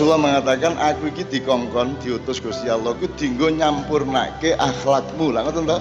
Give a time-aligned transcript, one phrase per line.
[0.00, 5.28] Rasulullah mengatakan aku iki dikongkon diutus Gusti Allah ku dinggo nyampurnake akhlakmu.
[5.28, 5.76] Lah ngoten to?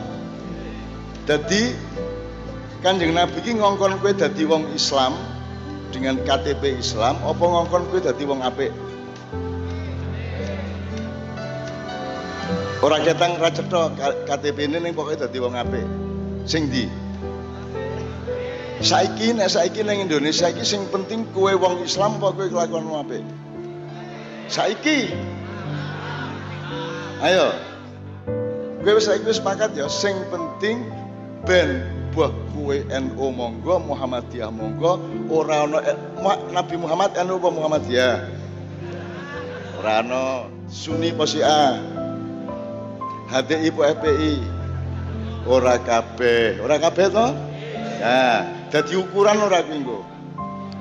[1.23, 1.71] Dadi
[2.83, 5.15] Kanjeng Nabi ki ngongkon kowe dadi wong Islam
[5.95, 8.75] dengan KTP Islam apa ngongkon kowe dadi wong apik?
[12.83, 13.87] Ora ketang ra cetha
[14.27, 15.87] KTP ini ning pokoke dadi wong apik.
[16.43, 16.91] Sing ndi?
[18.83, 22.99] Saiki nek saiki ning Indonesia iki sing penting kowe wong Islam apa kowe kelakuan wong
[22.99, 23.23] apik?
[24.49, 25.13] Saiki.
[27.21, 27.53] Ayo.
[28.81, 30.89] Wis saiki wis sepakat ya sing penting
[31.45, 34.97] ben buah kue NU monggo Muhammadiyah monggo
[35.29, 35.97] ora ana eh,
[36.49, 38.15] Nabi Muhammad NU apa Muhammadiyah?
[39.77, 41.77] Ora ana Sunni apa Syiah?
[43.29, 44.33] HTI apa FPI
[45.45, 46.57] ora kabeh.
[46.65, 47.27] Ora kabeh to?
[48.01, 49.99] Nah dadi ukuran ora kuwi nggo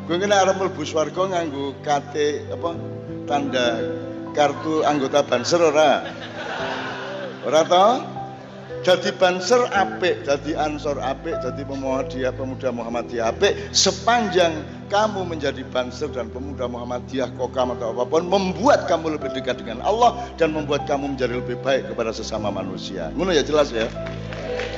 [0.08, 2.72] kowe kena arep mlebu swarga nganggo KT apa
[3.28, 3.84] tanda
[4.32, 6.02] kartu anggota banser ora
[7.44, 7.86] ora to
[8.78, 14.54] jadi banser apik, jadi ansor apik, jadi pemuda pemuda Muhammadiyah apik sepanjang
[14.86, 19.82] kamu menjadi banser dan pemuda Muhammadiyah kokam atau apa pun membuat kamu lebih dekat dengan
[19.82, 23.10] Allah dan membuat kamu menjadi lebih baik kepada sesama manusia.
[23.18, 23.90] Ngono ya jelas ya.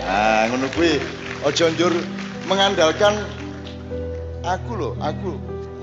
[0.09, 0.97] Nah, ngono kuwi
[1.45, 1.71] ojo
[2.49, 3.21] mengandalkan
[4.43, 5.37] aku loh, aku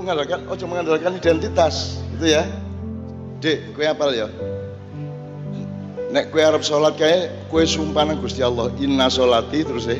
[0.08, 2.48] mengandalkan ojo mengandalkan identitas, gitu ya.
[3.44, 4.32] Dek, kue apal ya?
[6.16, 10.00] Nek kue Arab sholat kayak kue sumpah nang Gusti Allah inna sholati terus eh.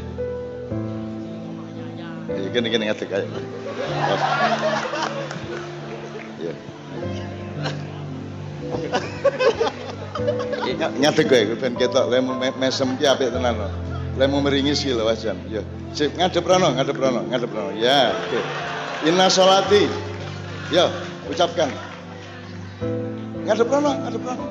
[2.32, 3.28] Ya gini gini ngadeg kayak.
[6.40, 6.54] Ya.
[11.04, 13.60] Ngadeg kowe ben ketok lemu mesem ki apik tenan.
[14.16, 15.36] Lemu meringis ki lho wajan.
[15.52, 15.68] Ya.
[15.92, 17.76] Sip ngadep rono, ngadep rono, ngadep rono.
[17.76, 18.40] Ya, oke.
[19.06, 19.86] Inna sholati.
[20.74, 20.90] Ya,
[21.30, 21.70] ucapkan.
[23.46, 24.46] Ngadep rono, ngadep rono.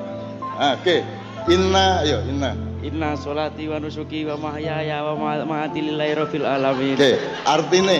[0.55, 0.83] Ah, oke.
[0.83, 0.99] Okay.
[1.47, 2.51] Inna ayo inna.
[2.83, 6.95] Inna sholati wa nusuki wa mahyaya wa mamati lillahi rabbil alamin.
[6.95, 7.99] Oke, artine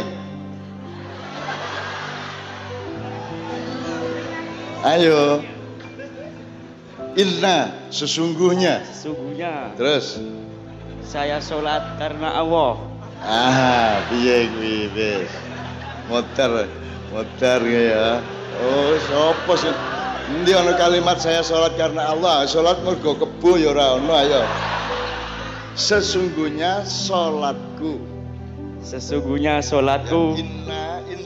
[4.87, 5.43] Ayo.
[7.17, 8.85] Inna sesungguhnya.
[8.87, 9.73] Sesungguhnya.
[9.75, 10.21] Terus
[11.03, 12.77] saya sholat karena Allah.
[13.23, 14.91] Ah, piye kuwi
[16.07, 16.71] Motor,
[17.11, 18.23] motor ya.
[18.63, 19.75] Oh, sapa sih?
[20.27, 24.43] Endi ana kalimat saya sholat karena Allah, sholat mergo kebo ya ora ono ayo.
[25.75, 27.99] Sesungguhnya sholatku.
[28.83, 30.35] Sesungguhnya sholatku.
[30.35, 31.23] Ya, inna in,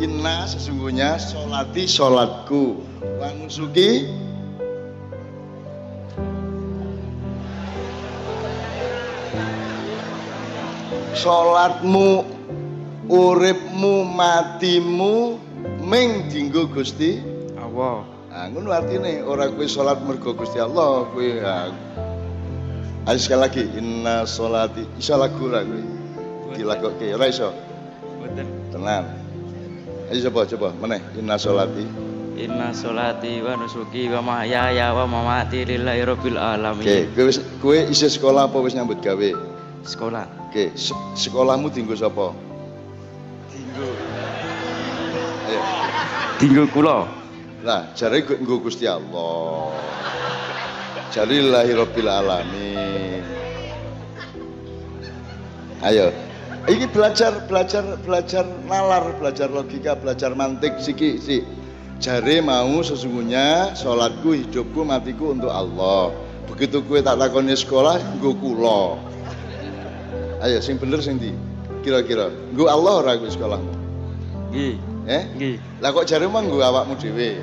[0.00, 2.80] inna sesungguhnya sholati sholatku.
[3.20, 4.08] Wa nusuki
[11.18, 12.37] Sholatmu,
[13.08, 15.40] uripmu, matimu,
[15.82, 17.18] ming dinggo Gusti
[17.56, 18.04] Allah.
[18.28, 21.26] Nah, ngono artine ora kowe salat mergo Gusti Allah, kowe.
[23.08, 25.82] Ayo sekali lagi, inna sholati, iso lagu ora kowe?
[26.54, 27.50] Dilagokke, ora iso.
[28.20, 28.46] Mboten.
[28.68, 29.04] Tenan.
[30.12, 31.84] Ayo coba coba meneh inna sholati.
[32.38, 36.84] Inna sholati wa nusuki wa mahyaya wa mamati lillahi rabbil alamin.
[36.84, 37.32] Oke, kowe
[37.64, 39.28] kowe isih sekolah apa wis nyambut gawe?
[39.82, 40.28] Sekolah.
[40.52, 42.30] Oke, se sekolahmu tinggo sapa?
[46.38, 47.02] Tinggu kula.
[47.66, 49.74] Lah, jare nggo Gusti Allah.
[51.10, 53.22] Jare lillahi rabbil alamin.
[55.82, 56.14] Ayo.
[56.70, 61.42] Iki belajar belajar belajar nalar, belajar logika, belajar mantik siki si.
[61.98, 66.14] Jare mau sesungguhnya salatku, hidupku, matiku untuk Allah.
[66.46, 68.94] Begitu kue tak takoni sekolah, nggo kula.
[70.46, 71.34] Ayo sing bener sing ndi?
[71.82, 73.72] Kira-kira nggo Allah kuwi sekolahmu?
[74.54, 74.87] Nggih.
[75.08, 75.22] Eh?
[75.34, 75.56] Nggih.
[75.80, 77.40] Lah kok jare nggo awakmu dhewe?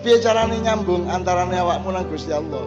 [0.00, 2.62] Piye carane nyambung antarane awakmu nang Gusti Allah?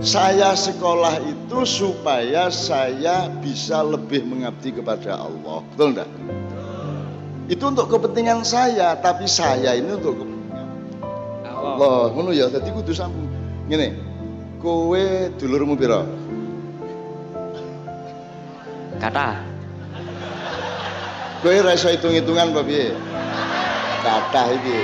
[0.00, 5.60] Saya sekolah itu supaya saya bisa lebih mengabdi kepada Allah.
[5.74, 6.08] Betul enggak?
[7.50, 10.68] Itu untuk kepentingan saya, tapi saya ini untuk kepentingan
[11.44, 12.14] Allah.
[12.14, 13.26] Ngono ya, dadi kudu sambung.
[13.68, 13.98] Ngene.
[14.62, 16.06] Kowe dulurmu pira?
[19.02, 19.49] Kata.
[21.40, 22.92] Kowe ora iso hitung-hitungan apa piye?
[24.04, 24.80] Kathah iki.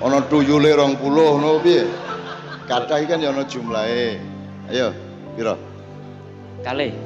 [0.00, 1.84] Ana tuyule 20 ngono piye?
[2.64, 4.16] Kathah iki kan ya ana jumlahe.
[4.72, 4.96] Ayo,
[5.36, 5.60] pira?
[6.64, 6.96] Kali.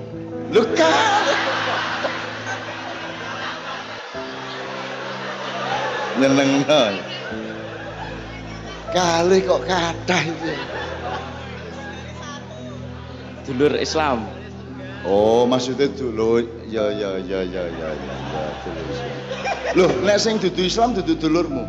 [0.54, 1.26] Lho kan.
[6.22, 6.82] Nyenengno.
[8.94, 10.54] Kali kok kathah iki.
[13.50, 14.35] Dulur Islam.
[15.04, 18.98] Oh, maksudnya dulu ya ya ya ya ya ya ya terus.
[19.76, 21.68] Loh, nek sing dudu Islam dudu dulurmu.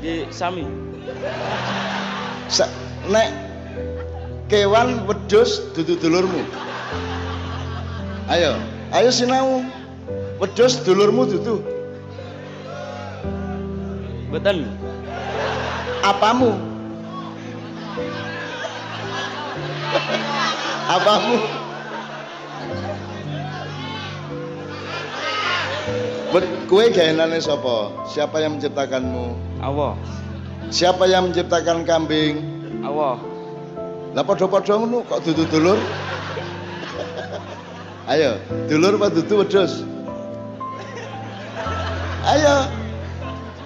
[0.00, 0.64] Di sami.
[2.48, 2.64] Sa
[3.12, 3.28] nek
[4.48, 6.40] kewan wedhus dudu dulurmu.
[8.32, 8.56] Ayo,
[8.96, 9.60] ayo sinau.
[10.40, 11.60] Wedhus dulurmu dudu.
[14.32, 14.64] Boten.
[16.04, 16.56] Apamu?
[20.88, 21.36] Apamu?
[26.68, 27.88] Kue gaenane sapa?
[28.04, 29.32] Siapa yang menciptakanmu?
[29.64, 29.96] Allah.
[30.68, 32.44] Siapa yang menciptakan kambing?
[32.84, 33.16] Allah.
[34.12, 35.80] Lah padha-padha ngono kok dudu dulur?
[38.12, 38.36] Ayo,
[38.68, 39.84] dulur apa dudu wedhus?
[42.28, 42.68] Ayo.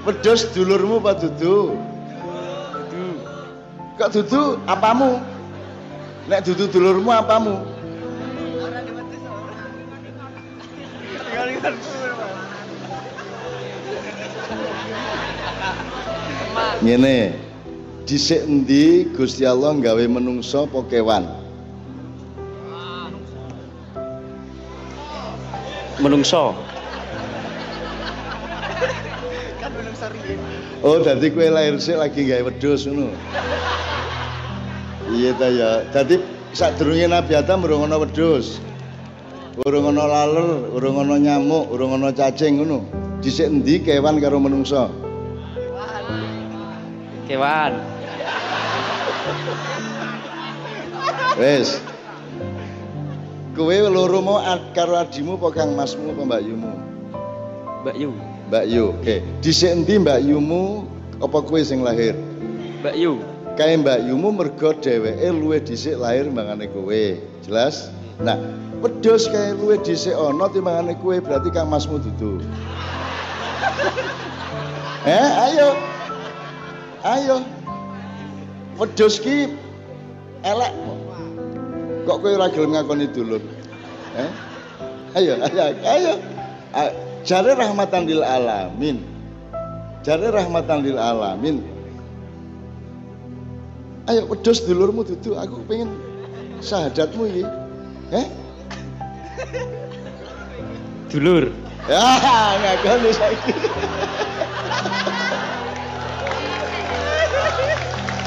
[0.07, 1.75] Wedhus dulurmu apa dudu?
[2.75, 3.07] Dudu.
[3.99, 5.19] Kok dudu apamu?
[6.31, 7.59] Nek dudu dulurmu apamu?
[16.83, 17.39] Ngene.
[18.03, 21.23] Dhisik endi Gusti Allah gawe menungso apa kewan?
[26.03, 26.59] Menungso.
[30.83, 33.15] Oh, dadi kowe lahir sik lagi gawe wedhus ngono.
[35.15, 35.71] Iya ta ya.
[35.95, 36.19] Dadi
[36.51, 38.59] sadurunge Nabi Adam urung ana wedhus.
[39.63, 42.83] Urung ana laler, urung ana nyamuk, urung ana cacing ngono.
[43.23, 44.91] Dhisik endi kewan karo menungso?
[47.31, 47.73] Kewan.
[51.39, 51.79] Wis.
[53.53, 54.41] Kowe loro mau
[54.73, 56.73] karo adimu apa Kang Masmu apa Mbak Yumu?
[57.85, 58.11] Mbak Yu.
[58.49, 58.85] Mbak Yu.
[58.97, 60.89] Oke, dhisik endi Mbak Yumu
[61.21, 62.17] apa kowe sing lahir?
[62.81, 63.21] Mbak Yu.
[63.55, 67.03] Kae Mbak Yumu mergo dheweke luwih dhisik lahir mbangane kowe.
[67.45, 67.93] Jelas?
[68.25, 68.41] Nah,
[68.81, 72.41] wedhus kae luwih dhisik ana timbangane kowe berarti Kang Masmu dudu.
[75.03, 75.19] Eh,
[75.51, 75.75] ayo.
[77.03, 77.43] Ayo.
[78.79, 79.51] Wedhus ki
[80.47, 80.99] elek kok.
[82.03, 83.43] Kok kowe ora gelem ngakoni dulur?
[84.19, 84.31] Eh?
[85.19, 86.13] Ayo, ayo, ayo.
[86.75, 88.99] A- Jare rahmatan lil alamin.
[90.03, 91.63] Jare rahmatan lil alamin.
[94.11, 95.95] Ayo wedhus dulurmu dudu, aku pengen
[96.59, 97.45] sahadatmu iki.
[98.11, 98.27] Eh?
[101.15, 101.55] Dulur.
[101.87, 102.03] Ya,
[102.59, 103.53] ngakoni saiki.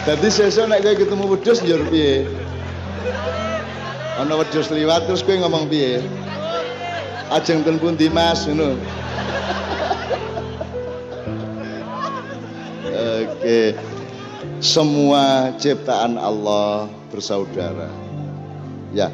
[0.06, 2.30] Dadi sesuk nek kowe ketemu wedhus njur piye?
[4.22, 5.98] Ana wedhus liwat terus kowe ngomong piye?
[7.34, 8.78] Ajeng ten pundi Mas ngono.
[12.94, 13.74] Oke.
[14.62, 17.90] Semua ciptaan Allah bersaudara.
[18.94, 19.10] Ya,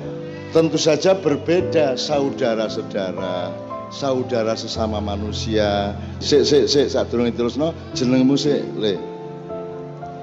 [0.52, 3.48] tentu saja berbeda saudara-saudara,
[3.96, 5.96] saudara sesama manusia.
[6.20, 9.11] Sik sik sik sadurunge terusno jenengmu sik, Le.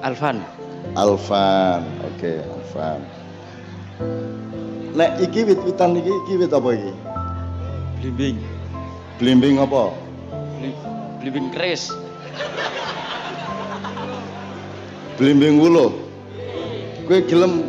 [0.02, 0.42] Alvan.
[0.94, 1.82] Alvan.
[2.06, 3.00] Oke, Alvan.
[4.94, 6.92] Nek iki wit-witan iki iki wit apa iki?
[7.98, 8.36] Blimbing.
[9.18, 9.90] Blimbing apa?
[10.58, 10.78] Bli-
[11.18, 11.90] Blimbing keris.
[15.18, 15.90] Blimbing wuluh.
[17.10, 17.66] Kowe gelem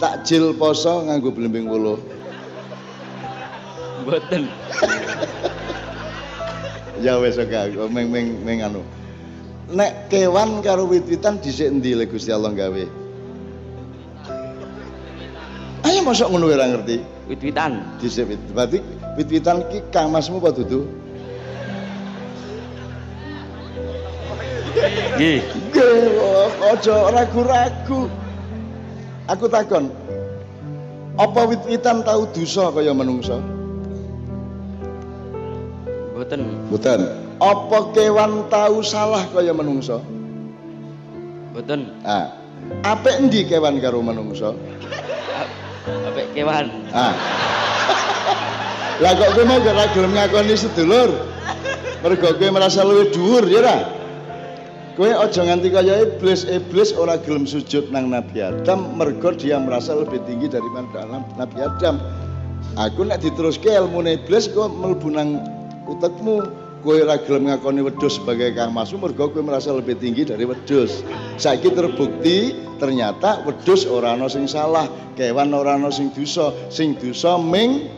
[0.00, 2.00] takjil poso nganggo blimbing wuluh.
[4.04, 4.48] Boten.
[6.96, 7.52] Ya wis oke,
[7.92, 8.80] meng meng meng anu.
[9.66, 12.84] Nek kewan karo wit-witan dhisik endi le Gusti Allah gawe?
[15.82, 17.02] Ayo mosok ngono ora ngerti.
[17.26, 17.82] Wit-witan.
[17.98, 18.38] Dhisik wit.
[18.54, 18.78] Berarti
[19.18, 20.86] wit-witan iki Kang Masmu apa dudu?
[25.18, 25.42] Nggih.
[25.74, 26.14] Nggih,
[26.70, 28.06] aja ragu-ragu.
[29.26, 29.90] Aku takon.
[31.18, 33.42] Apa wit-witan tau dosa kaya menungso?
[36.14, 36.70] Boten.
[36.70, 37.25] Mboten.
[37.36, 40.00] Apa kewan tau salah kaya menungso?
[41.52, 41.92] Boten.
[42.04, 42.32] Ah.
[42.82, 44.56] Apik endi kewan karo menungso?
[46.08, 46.72] Apik kewan.
[46.96, 47.12] Ah.
[48.96, 51.12] Lah kok kowe mau ora gelem ngakoni sedulur?
[52.00, 53.76] Mergo kowe merasa luwih dhuwur ya ora?
[54.96, 59.92] Kowe aja nganti kaya iblis, iblis ora gelem sujud nang Nabi Adam mergo dia merasa
[59.92, 61.04] lebih tinggi daripada
[61.36, 62.00] Nabi Adam.
[62.80, 65.44] Aku nek diteruske ilmune iblis kok mlebu nang
[65.84, 66.65] utekmu.
[66.86, 71.02] Kowe ora gelem ngakoni wedhus sebagai Kang Masu mergo kowe merasa lebih tinggi dari wedhus.
[71.34, 74.86] Saiki terbukti ternyata wedhus ora ana sing salah,
[75.18, 77.90] kewan ora ana sing dosa, sing dosa ming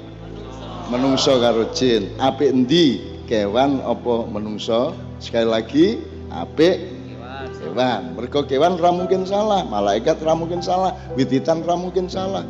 [0.88, 2.08] menungso karo jin.
[2.16, 3.04] Apik endi?
[3.28, 4.96] Kewan apa menungso?
[5.20, 5.86] Sekali lagi,
[6.32, 6.80] apik
[7.60, 8.16] kewan.
[8.16, 12.40] Mergo kewan ra mungkin salah, malaikat ra mungkin salah, wititan ra mungkin salah.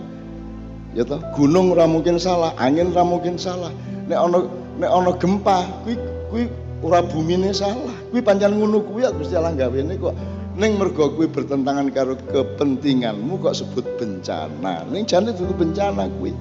[0.94, 3.74] Ya toh, gunung ora mungkin salah, angin ora mungkin salah.
[4.06, 4.38] Nek ana
[4.78, 6.46] nek ana gempa, kuwi kuwi
[6.84, 7.96] ora bumine salah.
[8.12, 10.14] Kuwi pancen ngono kuwi ya Gusti Allah gawene kok
[10.58, 14.86] ning mergo kuwi bertentangan karo kepentinganmu kok sebut bencana.
[14.90, 16.32] Ning jane itu bencana kuwi.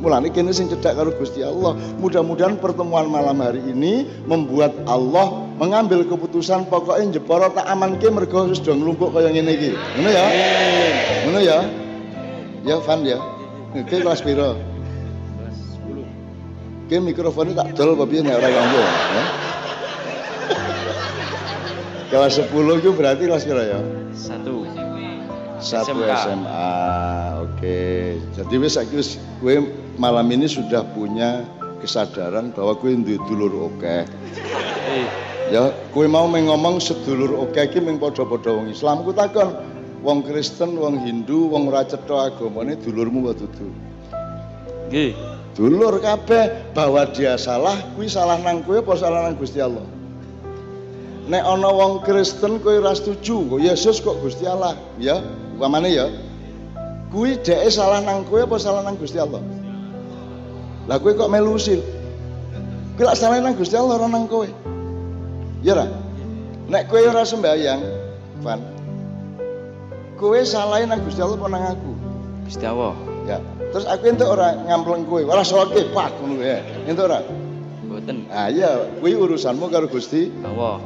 [0.00, 1.76] Mulane kene sing cedhak karo Gusti Allah.
[2.00, 8.64] Mudah-mudahan pertemuan malam hari ini membuat Allah mengambil keputusan pokoknya jepara tak amanke mergo wis
[8.64, 9.70] do nglumpuk kaya ngene iki.
[9.76, 10.24] Ngono ya?
[11.28, 11.58] Ngono ya?
[12.64, 13.20] Ya Van ya.
[13.76, 14.69] Oke kelas piro?
[16.90, 16.98] Kelas 10.
[16.98, 18.90] Oke mikrofonnya tak dol apa piye nek ora ganggu ya.
[22.10, 22.50] Kelas 10
[22.82, 23.78] itu berarti kelas piro ya?
[24.10, 24.66] Satu.
[25.62, 26.10] Satu SMK.
[26.10, 26.74] SMA.
[27.46, 27.78] Oke.
[28.34, 29.54] Jadi wis saiki wis kowe
[30.02, 31.46] malam ini sudah punya
[31.78, 33.96] kesadaran bahwa kowe duwe dulur oke.
[34.90, 35.06] Eh,
[35.50, 39.50] Ya, kowe mau meng ngomong sedulur oke iki mung padha-padha wong Islam ku takon.
[40.02, 43.66] Wong Kristen, wong Hindu, wong ora cetha agamane dulurmu apa dudu?
[44.90, 45.29] nggih.
[45.58, 49.82] Dulur kabeh bahwa dia salah, kuwi salah nang kowe apa salah nang Gusti Allah?
[51.26, 55.18] Nek ana wong Kristen kowe ora setuju, kok Yesus kok Gusti Allah, ya?
[55.58, 56.06] Umpamane ya.
[57.10, 59.42] Kuwi dheke salah nang kowe apa salah nang Gusti Allah?
[60.86, 61.82] Lah kowe kok melu usil?
[63.00, 64.46] Lak salah nang Gusti Allah ora nang kowe.
[65.66, 65.90] Ya ora?
[66.70, 67.82] Nek kowe ora sembahyang,
[68.46, 68.62] Van.
[70.14, 71.90] Kowe salahin nang Gusti Allah apa nang aku?
[72.46, 73.09] Gusti Allah.
[73.28, 73.38] Ya.
[73.70, 76.62] Terus aku entuk ora ngampleng kowe, ora salate pak ngono ya.
[76.88, 77.20] Entuk ora?
[77.86, 78.26] Mboten.
[78.32, 80.30] Ah iya, kuwi urusanmu karo Gusti.
[80.42, 80.78] Allah.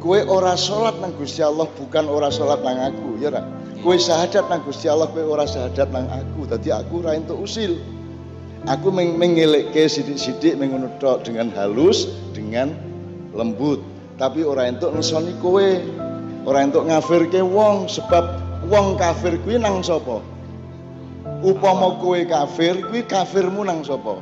[0.00, 3.44] Kowe ora salat nang Gusti Allah, bukan ora salat nang aku, ya ora?
[3.84, 6.48] Kowe syahadat nang Gusti Allah, kowe ora syahadat nang aku.
[6.48, 7.76] Dadi aku ora entuk usil.
[8.64, 12.72] Aku meng mengelekke sithik-sithik mengono tok dengan halus, dengan
[13.36, 13.84] lembut.
[14.16, 15.68] Tapi ora entuk nesoni kowe.
[16.48, 18.24] Ora entuk ngafirke wong sebab
[18.72, 20.24] wong kafir kuwi nang sapa?
[21.40, 24.20] Upama kowe kafir, kuwi kafirmu nang sapa?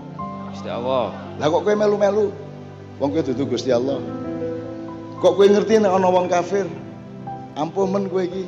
[0.54, 1.10] Gusti Allah.
[1.42, 2.30] Lah kok kowe melu-melu?
[3.02, 3.98] Wong kowe dudu Gusti Allah.
[5.18, 6.70] Kok kowe ngerti nek ana wong kafir?
[7.58, 8.46] Ampun men kowe iki.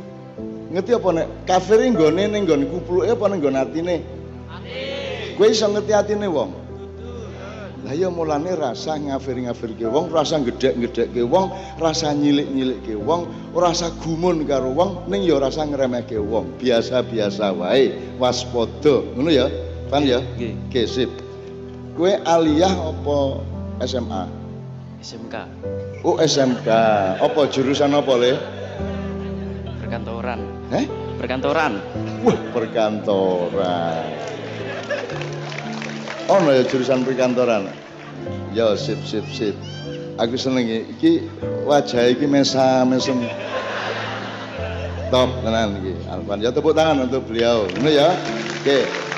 [0.71, 3.97] Ngerti apa nek kafir nggone ning nggon kupluke apa ning nggon atine?
[5.35, 6.60] Kowe iso ngerti atine wong.
[7.91, 11.51] Lah ya mulane rasa ngafir-ngafirke wong, rasa gedhek-gedhekke wong,
[11.83, 16.55] rasa nyilik-nyilikke wong, rasa gumun karo wong, ning ya rasa ngremehke wong.
[16.63, 17.91] Biasa-biasa wae,
[18.23, 19.03] waspada.
[19.19, 19.51] Ngono ya?
[19.91, 20.23] Pan ya?
[20.23, 20.71] Nggih.
[20.71, 21.11] Oke, sip.
[21.99, 23.43] Kowe aliyah apa
[23.83, 24.23] SMA?
[25.03, 25.35] SMK.
[26.07, 26.71] Oh, SMK.
[27.19, 28.39] Apa jurusan apa, Le?
[29.83, 30.39] Perkantoran.
[30.71, 30.87] Heh?
[31.19, 31.83] Perkantoran.
[32.23, 34.31] Wah, perkantoran.
[36.31, 37.67] Ono ya jurusan perkantoran.
[38.55, 39.59] Ya, sip sip sip.
[40.15, 40.79] Aku seneng iki.
[40.95, 41.13] Iki
[41.67, 43.19] wajah iki mesa mesem.
[45.11, 45.99] Top tenan iki.
[46.07, 47.67] Alvan ya tepuk tangan untuk beliau.
[47.75, 48.15] Ngono ya.
[48.63, 49.10] Oke.